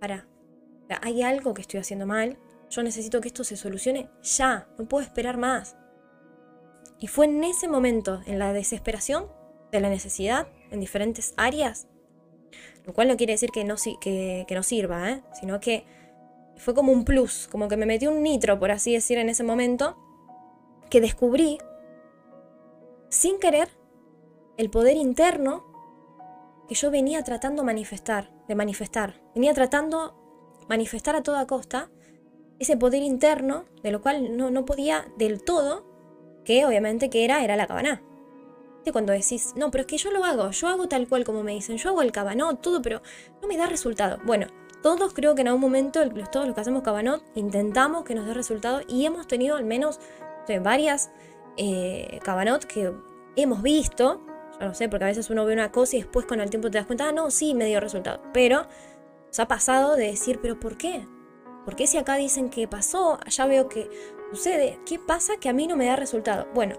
para. 0.00 0.26
Hay 1.02 1.20
algo 1.20 1.52
que 1.52 1.60
estoy 1.60 1.78
haciendo 1.78 2.06
mal, 2.06 2.38
yo 2.70 2.82
necesito 2.82 3.20
que 3.20 3.28
esto 3.28 3.44
se 3.44 3.58
solucione 3.58 4.08
ya, 4.22 4.66
no 4.78 4.88
puedo 4.88 5.04
esperar 5.04 5.36
más. 5.36 5.76
Y 6.98 7.08
fue 7.08 7.26
en 7.26 7.44
ese 7.44 7.68
momento, 7.68 8.22
en 8.24 8.38
la 8.38 8.54
desesperación 8.54 9.30
de 9.70 9.80
la 9.80 9.90
necesidad 9.90 10.48
en 10.70 10.80
diferentes 10.80 11.34
áreas, 11.36 11.86
lo 12.88 12.94
cual 12.94 13.06
no 13.06 13.18
quiere 13.18 13.34
decir 13.34 13.50
que 13.50 13.64
no, 13.64 13.74
que, 14.00 14.46
no 14.48 14.62
sirva, 14.62 15.10
¿eh? 15.10 15.22
sino 15.38 15.60
que 15.60 15.84
fue 16.56 16.74
como 16.74 16.90
un 16.90 17.04
plus, 17.04 17.46
como 17.52 17.68
que 17.68 17.76
me 17.76 17.84
metí 17.84 18.06
un 18.06 18.22
nitro, 18.22 18.58
por 18.58 18.70
así 18.70 18.94
decir, 18.94 19.18
en 19.18 19.28
ese 19.28 19.44
momento, 19.44 19.98
que 20.88 21.02
descubrí, 21.02 21.58
sin 23.10 23.38
querer, 23.38 23.68
el 24.56 24.70
poder 24.70 24.96
interno 24.96 25.66
que 26.66 26.74
yo 26.74 26.90
venía 26.90 27.22
tratando 27.24 27.62
manifestar, 27.62 28.30
de 28.48 28.54
manifestar. 28.54 29.20
Venía 29.34 29.52
tratando 29.52 30.14
manifestar 30.66 31.14
a 31.14 31.22
toda 31.22 31.46
costa 31.46 31.90
ese 32.58 32.78
poder 32.78 33.02
interno, 33.02 33.66
de 33.82 33.92
lo 33.92 34.00
cual 34.00 34.34
no, 34.34 34.50
no 34.50 34.64
podía 34.64 35.06
del 35.18 35.44
todo, 35.44 35.84
que 36.42 36.64
obviamente 36.64 37.10
que 37.10 37.26
era, 37.26 37.44
era 37.44 37.54
la 37.54 37.66
cabana 37.66 38.02
cuando 38.92 39.12
decís, 39.12 39.52
no, 39.56 39.70
pero 39.70 39.82
es 39.82 39.86
que 39.86 39.98
yo 39.98 40.10
lo 40.10 40.24
hago, 40.24 40.50
yo 40.50 40.68
hago 40.68 40.88
tal 40.88 41.08
cual 41.08 41.24
como 41.24 41.42
me 41.42 41.52
dicen, 41.52 41.76
yo 41.76 41.90
hago 41.90 42.02
el 42.02 42.12
cabanot, 42.12 42.60
todo, 42.60 42.82
pero 42.82 43.02
no 43.40 43.48
me 43.48 43.56
da 43.56 43.66
resultado. 43.66 44.18
Bueno, 44.24 44.46
todos 44.82 45.12
creo 45.12 45.34
que 45.34 45.42
en 45.42 45.48
algún 45.48 45.60
momento, 45.60 46.00
todos 46.30 46.46
los 46.46 46.54
que 46.54 46.60
hacemos 46.60 46.82
cabanot, 46.82 47.22
intentamos 47.34 48.04
que 48.04 48.14
nos 48.14 48.26
dé 48.26 48.34
resultado 48.34 48.82
y 48.88 49.06
hemos 49.06 49.26
tenido 49.26 49.56
al 49.56 49.64
menos 49.64 50.00
varias 50.62 51.10
eh, 51.56 52.20
cabanot 52.22 52.64
que 52.64 52.92
hemos 53.36 53.62
visto, 53.62 54.22
yo 54.60 54.66
no 54.66 54.74
sé, 54.74 54.88
porque 54.88 55.04
a 55.04 55.08
veces 55.08 55.30
uno 55.30 55.44
ve 55.44 55.52
una 55.52 55.70
cosa 55.70 55.96
y 55.96 56.00
después 56.00 56.26
con 56.26 56.40
el 56.40 56.50
tiempo 56.50 56.70
te 56.70 56.78
das 56.78 56.86
cuenta, 56.86 57.08
ah, 57.08 57.12
no, 57.12 57.30
sí, 57.30 57.54
me 57.54 57.66
dio 57.66 57.80
resultado. 57.80 58.22
Pero 58.32 58.66
se 59.30 59.42
ha 59.42 59.48
pasado 59.48 59.96
de 59.96 60.06
decir, 60.06 60.38
pero 60.40 60.58
¿por 60.58 60.76
qué? 60.76 61.06
¿Por 61.64 61.76
qué 61.76 61.86
si 61.86 61.98
acá 61.98 62.16
dicen 62.16 62.48
que 62.48 62.66
pasó, 62.66 63.18
allá 63.24 63.46
veo 63.46 63.68
que 63.68 63.90
sucede? 64.30 64.80
¿Qué 64.86 64.98
pasa 64.98 65.34
que 65.38 65.48
a 65.48 65.52
mí 65.52 65.66
no 65.66 65.76
me 65.76 65.86
da 65.86 65.96
resultado? 65.96 66.48
Bueno, 66.54 66.76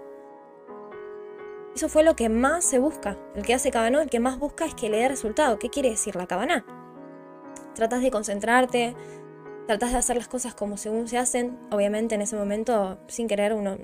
eso 1.79 1.87
fue 1.87 2.03
lo 2.03 2.13
que 2.13 2.27
más 2.27 2.65
se 2.65 2.77
busca. 2.77 3.15
El 3.35 3.45
que 3.45 3.53
hace 3.53 3.71
cabana, 3.71 4.01
el 4.01 4.09
que 4.09 4.19
más 4.19 4.37
busca 4.37 4.65
es 4.65 4.75
que 4.75 4.89
le 4.89 4.97
dé 4.97 5.07
resultado. 5.07 5.59
¿Qué 5.59 5.69
quiere 5.69 5.89
decir 5.89 6.17
la 6.17 6.27
cabana? 6.27 6.65
Tratas 7.73 8.01
de 8.01 8.11
concentrarte, 8.11 8.97
tratas 9.65 9.93
de 9.93 9.97
hacer 9.97 10.17
las 10.17 10.27
cosas 10.27 10.53
como 10.53 10.75
según 10.75 11.07
se 11.07 11.17
hacen. 11.17 11.57
Obviamente 11.71 12.15
en 12.15 12.21
ese 12.21 12.35
momento, 12.35 12.99
sin 13.07 13.29
querer, 13.29 13.53
uno 13.53 13.77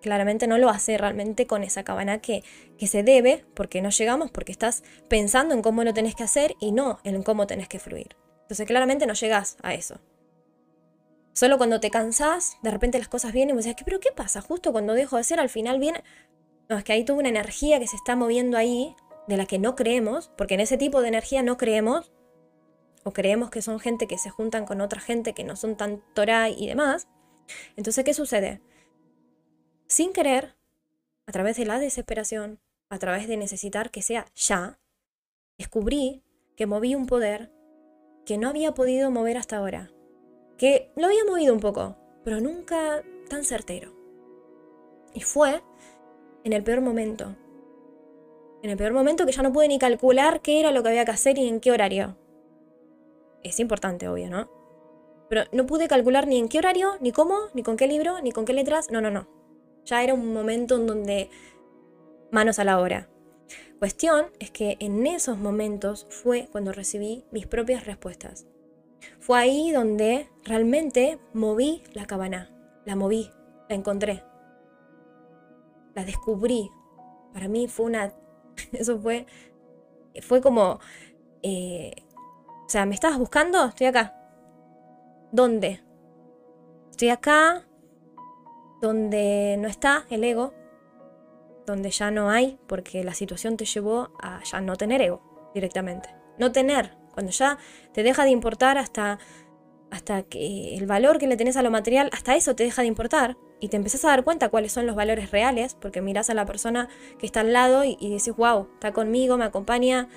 claramente 0.00 0.46
no 0.46 0.56
lo 0.56 0.70
hace 0.70 0.96
realmente 0.96 1.46
con 1.46 1.64
esa 1.64 1.84
cabana 1.84 2.22
que, 2.22 2.42
que 2.78 2.86
se 2.86 3.02
debe, 3.02 3.44
porque 3.52 3.82
no 3.82 3.90
llegamos, 3.90 4.30
porque 4.30 4.52
estás 4.52 4.82
pensando 5.06 5.52
en 5.52 5.60
cómo 5.60 5.84
lo 5.84 5.92
tenés 5.92 6.14
que 6.14 6.24
hacer 6.24 6.54
y 6.60 6.72
no 6.72 6.98
en 7.04 7.22
cómo 7.22 7.46
tenés 7.46 7.68
que 7.68 7.78
fluir. 7.78 8.16
Entonces 8.44 8.66
claramente 8.66 9.06
no 9.06 9.12
llegas 9.12 9.58
a 9.62 9.74
eso. 9.74 10.00
Solo 11.34 11.58
cuando 11.58 11.78
te 11.78 11.90
cansás, 11.90 12.56
de 12.62 12.70
repente 12.70 12.96
las 12.98 13.08
cosas 13.08 13.34
vienen 13.34 13.54
y 13.54 13.56
vos 13.56 13.66
decís, 13.66 13.84
¿pero 13.84 14.00
qué 14.00 14.12
pasa? 14.16 14.40
Justo 14.40 14.72
cuando 14.72 14.94
dejo 14.94 15.16
de 15.16 15.20
hacer, 15.20 15.40
al 15.40 15.50
final 15.50 15.78
viene... 15.78 16.02
No, 16.68 16.78
es 16.78 16.84
que 16.84 16.92
hay 16.92 17.04
toda 17.04 17.20
una 17.20 17.28
energía 17.28 17.78
que 17.78 17.86
se 17.86 17.96
está 17.96 18.16
moviendo 18.16 18.56
ahí, 18.56 18.94
de 19.28 19.36
la 19.36 19.46
que 19.46 19.58
no 19.58 19.76
creemos, 19.76 20.30
porque 20.36 20.54
en 20.54 20.60
ese 20.60 20.76
tipo 20.76 21.00
de 21.00 21.08
energía 21.08 21.42
no 21.42 21.56
creemos, 21.56 22.12
o 23.04 23.12
creemos 23.12 23.50
que 23.50 23.62
son 23.62 23.78
gente 23.78 24.08
que 24.08 24.18
se 24.18 24.30
juntan 24.30 24.66
con 24.66 24.80
otra 24.80 25.00
gente 25.00 25.32
que 25.32 25.44
no 25.44 25.54
son 25.54 25.76
tan 25.76 26.02
Torah 26.14 26.48
y 26.48 26.66
demás. 26.66 27.06
Entonces, 27.76 28.04
¿qué 28.04 28.14
sucede? 28.14 28.60
Sin 29.86 30.12
querer, 30.12 30.56
a 31.26 31.32
través 31.32 31.56
de 31.56 31.66
la 31.66 31.78
desesperación, 31.78 32.60
a 32.88 32.98
través 32.98 33.28
de 33.28 33.36
necesitar 33.36 33.90
que 33.90 34.02
sea 34.02 34.26
ya, 34.34 34.80
descubrí 35.58 36.24
que 36.56 36.66
moví 36.66 36.94
un 36.94 37.06
poder 37.06 37.52
que 38.24 38.38
no 38.38 38.48
había 38.48 38.74
podido 38.74 39.10
mover 39.10 39.38
hasta 39.38 39.56
ahora. 39.56 39.92
Que 40.58 40.90
lo 40.96 41.06
había 41.06 41.24
movido 41.24 41.54
un 41.54 41.60
poco, 41.60 41.96
pero 42.24 42.40
nunca 42.40 43.04
tan 43.28 43.44
certero. 43.44 43.94
Y 45.14 45.20
fue 45.20 45.62
en 46.46 46.52
el 46.52 46.62
peor 46.62 46.80
momento. 46.80 47.34
En 48.62 48.70
el 48.70 48.76
peor 48.76 48.92
momento 48.92 49.26
que 49.26 49.32
ya 49.32 49.42
no 49.42 49.52
pude 49.52 49.66
ni 49.66 49.80
calcular 49.80 50.40
qué 50.42 50.60
era 50.60 50.70
lo 50.70 50.80
que 50.84 50.90
había 50.90 51.04
que 51.04 51.10
hacer 51.10 51.38
y 51.38 51.48
en 51.48 51.58
qué 51.58 51.72
horario. 51.72 52.16
Es 53.42 53.58
importante, 53.58 54.06
obvio, 54.06 54.30
¿no? 54.30 54.48
Pero 55.28 55.42
no 55.50 55.66
pude 55.66 55.88
calcular 55.88 56.28
ni 56.28 56.38
en 56.38 56.48
qué 56.48 56.58
horario, 56.58 56.98
ni 57.00 57.10
cómo, 57.10 57.36
ni 57.52 57.64
con 57.64 57.76
qué 57.76 57.88
libro, 57.88 58.20
ni 58.20 58.30
con 58.30 58.44
qué 58.44 58.52
letras. 58.52 58.92
No, 58.92 59.00
no, 59.00 59.10
no. 59.10 59.26
Ya 59.86 60.04
era 60.04 60.14
un 60.14 60.32
momento 60.32 60.76
en 60.76 60.86
donde 60.86 61.30
manos 62.30 62.60
a 62.60 62.64
la 62.64 62.80
obra. 62.80 63.08
Cuestión 63.80 64.26
es 64.38 64.52
que 64.52 64.76
en 64.78 65.04
esos 65.04 65.38
momentos 65.38 66.06
fue 66.10 66.48
cuando 66.52 66.70
recibí 66.70 67.24
mis 67.32 67.48
propias 67.48 67.86
respuestas. 67.86 68.46
Fue 69.18 69.36
ahí 69.36 69.72
donde 69.72 70.28
realmente 70.44 71.18
moví 71.34 71.82
la 71.92 72.06
cabana. 72.06 72.52
La 72.84 72.94
moví, 72.94 73.30
la 73.68 73.74
encontré 73.74 74.22
la 75.96 76.04
descubrí. 76.04 76.70
Para 77.32 77.48
mí 77.48 77.66
fue 77.66 77.86
una... 77.86 78.12
Eso 78.72 79.00
fue... 79.00 79.26
Fue 80.22 80.40
como... 80.40 80.78
Eh, 81.42 81.92
o 82.64 82.68
sea, 82.68 82.86
¿me 82.86 82.94
estabas 82.94 83.18
buscando? 83.18 83.66
Estoy 83.66 83.88
acá. 83.88 84.14
¿Dónde? 85.32 85.82
Estoy 86.90 87.08
acá 87.08 87.64
donde 88.80 89.56
no 89.58 89.68
está 89.68 90.06
el 90.10 90.24
ego, 90.24 90.54
donde 91.66 91.90
ya 91.90 92.10
no 92.10 92.30
hay, 92.30 92.58
porque 92.66 93.04
la 93.04 93.14
situación 93.14 93.56
te 93.56 93.64
llevó 93.64 94.10
a 94.20 94.42
ya 94.44 94.60
no 94.60 94.76
tener 94.76 95.00
ego 95.00 95.50
directamente. 95.54 96.08
No 96.38 96.52
tener, 96.52 96.96
cuando 97.12 97.32
ya 97.32 97.58
te 97.92 98.02
deja 98.02 98.24
de 98.24 98.30
importar 98.30 98.78
hasta, 98.78 99.18
hasta 99.90 100.22
que 100.22 100.76
el 100.76 100.86
valor 100.86 101.18
que 101.18 101.26
le 101.26 101.36
tenés 101.36 101.56
a 101.56 101.62
lo 101.62 101.70
material, 101.70 102.10
hasta 102.12 102.36
eso 102.36 102.54
te 102.54 102.64
deja 102.64 102.82
de 102.82 102.88
importar, 102.88 103.36
y 103.60 103.68
te 103.68 103.76
empezás 103.76 104.04
a 104.04 104.08
dar 104.08 104.24
cuenta 104.24 104.48
cuáles 104.48 104.72
son 104.72 104.86
los 104.86 104.96
valores 104.96 105.30
reales, 105.30 105.74
porque 105.74 106.02
miras 106.02 106.30
a 106.30 106.34
la 106.34 106.44
persona 106.44 106.88
que 107.18 107.26
está 107.26 107.40
al 107.40 107.52
lado 107.52 107.84
y, 107.84 107.96
y 108.00 108.10
decís, 108.10 108.34
wow, 108.36 108.68
está 108.74 108.92
conmigo, 108.92 109.36
me 109.38 109.44
acompaña, 109.44 110.08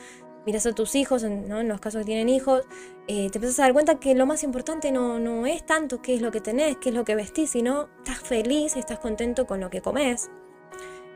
miras 0.45 0.65
a 0.65 0.73
tus 0.73 0.95
hijos, 0.95 1.23
en, 1.23 1.67
los 1.67 1.79
casos 1.79 1.99
que 1.99 2.05
tienen 2.05 2.29
hijos, 2.29 2.63
eh, 3.07 3.29
te 3.29 3.37
empiezas 3.37 3.59
a 3.59 3.63
dar 3.63 3.73
cuenta 3.73 3.99
que 3.99 4.15
lo 4.15 4.25
más 4.25 4.43
importante 4.43 4.91
no, 4.91 5.19
no 5.19 5.45
es 5.45 5.65
tanto 5.65 6.01
qué 6.01 6.15
es 6.15 6.21
lo 6.21 6.31
que 6.31 6.41
tenés, 6.41 6.77
qué 6.77 6.89
es 6.89 6.95
lo 6.95 7.05
que 7.05 7.15
vestís, 7.15 7.51
sino 7.51 7.87
estás 7.97 8.19
feliz, 8.19 8.75
estás 8.75 8.99
contento 8.99 9.45
con 9.45 9.59
lo 9.59 9.69
que 9.69 9.81
comes, 9.81 10.29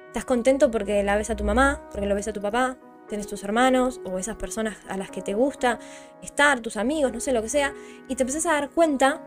estás 0.07 0.25
contento 0.25 0.69
porque 0.71 1.03
la 1.03 1.17
ves 1.17 1.29
a 1.29 1.35
tu 1.35 1.43
mamá, 1.43 1.87
porque 1.91 2.05
lo 2.05 2.15
ves 2.15 2.27
a 2.27 2.33
tu 2.33 2.41
papá, 2.41 2.77
tienes 3.07 3.27
tus 3.27 3.43
hermanos 3.43 4.01
o 4.05 4.17
esas 4.17 4.35
personas 4.35 4.77
a 4.87 4.97
las 4.97 5.11
que 5.11 5.21
te 5.21 5.33
gusta 5.33 5.79
estar, 6.21 6.59
tus 6.59 6.77
amigos, 6.77 7.11
no 7.11 7.19
sé 7.19 7.33
lo 7.33 7.41
que 7.41 7.49
sea, 7.49 7.73
y 8.07 8.15
te 8.15 8.23
empiezas 8.23 8.45
a 8.45 8.53
dar 8.53 8.69
cuenta 8.69 9.21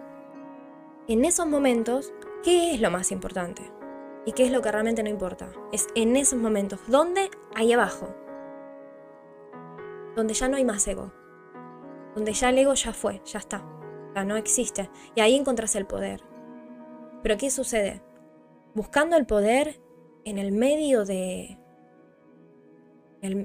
en 1.09 1.25
esos 1.25 1.47
momentos, 1.47 2.13
¿qué 2.47 2.75
es 2.75 2.81
lo 2.81 2.93
más 2.93 3.11
importante? 3.11 3.73
¿Y 4.25 4.31
qué 4.31 4.45
es 4.45 4.53
lo 4.53 4.63
que 4.63 4.71
realmente 4.71 5.03
no 5.03 5.11
importa? 5.11 5.51
Es 5.73 5.89
en 5.97 6.15
esos 6.15 6.39
momentos, 6.39 6.79
¿dónde? 6.87 7.29
Ahí 7.57 7.73
abajo. 7.73 8.15
Donde 10.15 10.33
ya 10.33 10.47
no 10.47 10.57
hay 10.57 10.65
más 10.65 10.87
ego. 10.87 11.13
Donde 12.15 12.33
ya 12.33 12.51
el 12.51 12.59
ego 12.59 12.75
ya 12.75 12.93
fue, 12.93 13.21
ya 13.25 13.41
está. 13.41 13.67
Ya 14.15 14.23
no 14.23 14.37
existe. 14.37 14.89
Y 15.17 15.23
ahí 15.23 15.35
encontrás 15.35 15.75
el 15.75 15.89
poder. 15.89 16.23
Pero 17.25 17.37
¿qué 17.37 17.51
sucede? 17.51 18.01
Buscando 18.75 19.17
el 19.17 19.27
poder 19.27 19.81
en 20.25 20.39
el 20.39 20.53
medio 20.53 21.05
de... 21.05 21.59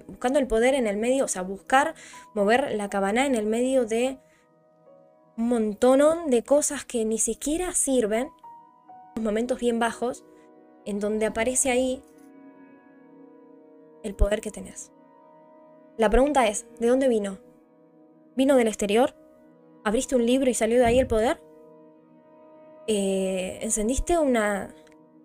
buscando 0.06 0.38
el 0.38 0.46
poder 0.46 0.76
en 0.76 0.86
el 0.86 0.98
medio, 0.98 1.26
o 1.26 1.28
sea, 1.28 1.42
buscar 1.42 1.96
mover 2.36 2.76
la 2.76 2.88
cabana 2.88 3.26
en 3.26 3.34
el 3.34 3.48
medio 3.48 3.86
de 3.86 4.20
un 5.38 5.48
montón 5.48 6.30
de 6.30 6.44
cosas 6.44 6.86
que 6.86 7.04
ni 7.04 7.18
siquiera 7.18 7.74
sirven, 7.74 8.30
momentos 9.20 9.60
bien 9.60 9.80
bajos, 9.80 10.24
en 10.86 11.00
donde 11.00 11.26
aparece 11.26 11.72
ahí 11.72 12.04
el 14.04 14.16
poder 14.16 14.42
que 14.42 14.52
tenés. 14.52 14.92
La 15.98 16.10
pregunta 16.10 16.48
es, 16.48 16.66
¿de 16.80 16.88
dónde 16.88 17.08
vino? 17.08 17.40
¿Vino 18.36 18.56
del 18.56 18.68
exterior? 18.68 19.16
¿Abriste 19.84 20.16
un 20.16 20.26
libro 20.26 20.50
y 20.50 20.54
salió 20.54 20.80
de 20.80 20.86
ahí 20.86 21.00
el 21.00 21.08
poder? 21.08 21.42
Eh, 22.88 23.60
¿Encendiste 23.62 24.18
una 24.18 24.74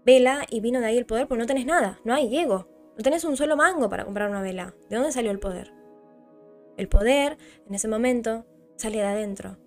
vela 0.04 0.44
y 0.50 0.60
vino 0.60 0.80
de 0.80 0.86
ahí 0.86 0.98
el 0.98 1.06
poder? 1.06 1.28
Pues 1.28 1.38
no 1.38 1.46
tenés 1.46 1.66
nada, 1.66 2.00
no 2.04 2.14
hay 2.14 2.36
ego. 2.36 2.68
No 2.96 3.02
tenés 3.02 3.24
un 3.24 3.36
solo 3.36 3.56
mango 3.56 3.88
para 3.88 4.04
comprar 4.04 4.30
una 4.30 4.42
vela. 4.42 4.74
¿De 4.88 4.96
dónde 4.96 5.12
salió 5.12 5.30
el 5.30 5.38
poder? 5.38 5.72
El 6.76 6.88
poder, 6.88 7.38
en 7.66 7.74
ese 7.74 7.88
momento, 7.88 8.44
sale 8.76 8.98
de 8.98 9.04
adentro. 9.04 9.58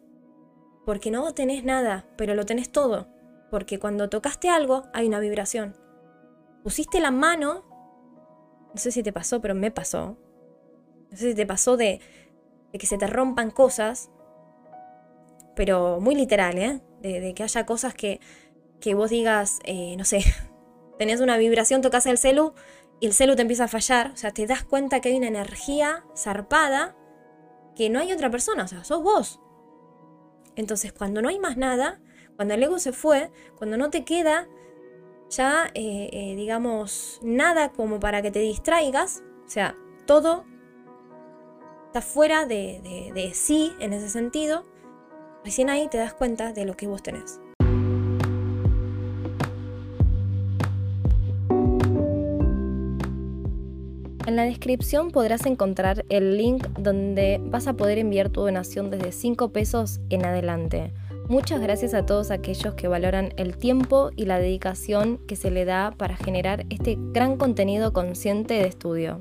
Porque 0.85 1.11
no 1.11 1.33
tenés 1.33 1.63
nada, 1.63 2.07
pero 2.17 2.35
lo 2.35 2.45
tenés 2.45 2.71
todo. 2.71 3.07
Porque 3.49 3.79
cuando 3.79 4.09
tocaste 4.09 4.49
algo, 4.49 4.83
hay 4.93 5.07
una 5.07 5.19
vibración. 5.19 5.75
Pusiste 6.63 6.99
la 6.99 7.11
mano, 7.11 7.65
no 8.73 8.79
sé 8.79 8.91
si 8.91 9.03
te 9.03 9.13
pasó, 9.13 9.41
pero 9.41 9.55
me 9.55 9.71
pasó. 9.71 10.17
No 11.09 11.17
sé 11.17 11.29
si 11.29 11.35
te 11.35 11.45
pasó 11.45 11.77
de, 11.77 11.99
que 12.71 12.85
se 12.85 12.97
te 12.97 13.07
rompan 13.07 13.51
cosas, 13.51 14.11
pero 15.55 15.99
muy 15.99 16.15
literal, 16.15 16.57
¿eh? 16.57 16.81
De, 17.01 17.33
que 17.33 17.43
haya 17.43 17.65
cosas 17.65 17.93
que, 17.93 18.19
que 18.79 18.93
vos 18.93 19.09
digas, 19.09 19.59
eh, 19.63 19.95
no 19.97 20.05
sé, 20.05 20.21
tenés 20.99 21.21
una 21.21 21.37
vibración, 21.37 21.81
tocas 21.81 22.05
el 22.05 22.17
celu 22.17 22.53
y 22.99 23.07
el 23.07 23.13
celu 23.13 23.35
te 23.35 23.41
empieza 23.41 23.65
a 23.65 23.67
fallar. 23.67 24.11
O 24.11 24.17
sea, 24.17 24.31
te 24.31 24.45
das 24.45 24.63
cuenta 24.63 24.99
que 24.99 25.09
hay 25.09 25.15
una 25.15 25.27
energía 25.27 26.03
zarpada 26.15 26.95
que 27.75 27.89
no 27.89 27.99
hay 27.99 28.11
otra 28.11 28.29
persona, 28.29 28.65
o 28.65 28.67
sea, 28.67 28.83
sos 28.83 29.01
vos. 29.01 29.39
Entonces, 30.55 30.91
cuando 30.91 31.21
no 31.21 31.29
hay 31.29 31.39
más 31.39 31.55
nada, 31.55 32.01
cuando 32.39 32.53
el 32.53 32.63
ego 32.63 32.79
se 32.79 32.93
fue, 32.93 33.31
cuando 33.57 33.75
no 33.75 33.89
te 33.89 34.05
queda 34.05 34.47
ya, 35.29 35.69
eh, 35.73 36.09
eh, 36.13 36.35
digamos, 36.37 37.19
nada 37.21 37.73
como 37.73 37.99
para 37.99 38.21
que 38.21 38.31
te 38.31 38.39
distraigas, 38.39 39.23
o 39.45 39.49
sea, 39.49 39.75
todo 40.05 40.45
está 41.87 41.99
fuera 41.99 42.45
de, 42.45 43.11
de 43.13 43.33
sí 43.33 43.73
en 43.81 43.91
ese 43.91 44.07
sentido, 44.07 44.63
recién 45.43 45.69
ahí 45.69 45.89
te 45.89 45.97
das 45.97 46.13
cuenta 46.13 46.53
de 46.53 46.63
lo 46.63 46.77
que 46.77 46.87
vos 46.87 47.03
tenés. 47.03 47.41
En 54.25 54.37
la 54.37 54.43
descripción 54.43 55.11
podrás 55.11 55.45
encontrar 55.45 56.05
el 56.07 56.37
link 56.37 56.65
donde 56.79 57.41
vas 57.43 57.67
a 57.67 57.73
poder 57.73 57.97
enviar 57.97 58.29
tu 58.29 58.39
donación 58.39 58.91
desde 58.91 59.11
5 59.11 59.49
pesos 59.49 59.99
en 60.09 60.25
adelante. 60.25 60.93
Muchas 61.29 61.61
gracias 61.61 61.93
a 61.93 62.07
todos 62.07 62.31
aquellos 62.31 62.73
que 62.73 62.87
valoran 62.87 63.33
el 63.37 63.55
tiempo 63.55 64.09
y 64.15 64.25
la 64.25 64.39
dedicación 64.39 65.19
que 65.27 65.35
se 65.35 65.51
le 65.51 65.63
da 65.63 65.93
para 65.95 66.17
generar 66.17 66.65
este 66.71 66.97
gran 66.97 67.37
contenido 67.37 67.93
consciente 67.93 68.55
de 68.55 68.65
estudio. 68.65 69.19